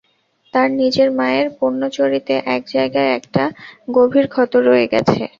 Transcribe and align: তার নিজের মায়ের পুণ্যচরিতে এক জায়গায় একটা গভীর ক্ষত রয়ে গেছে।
তার 0.53 0.69
নিজের 0.79 1.09
মায়ের 1.17 1.47
পুণ্যচরিতে 1.57 2.35
এক 2.55 2.61
জায়গায় 2.73 3.11
একটা 3.17 3.43
গভীর 3.87 4.25
ক্ষত 4.33 4.53
রয়ে 4.67 4.85
গেছে। 4.93 5.21